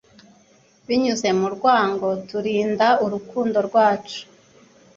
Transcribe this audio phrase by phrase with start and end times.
[0.87, 4.21] Binyuze mu rwango turinda urukundo rwacu